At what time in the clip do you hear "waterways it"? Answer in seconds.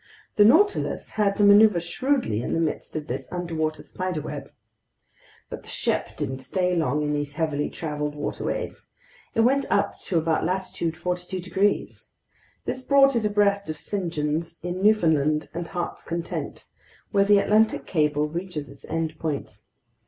8.15-9.41